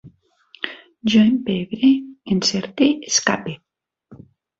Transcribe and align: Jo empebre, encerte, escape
Jo 1.13 1.19
empebre, 1.25 1.89
encerte, 2.37 2.87
escape 3.11 3.55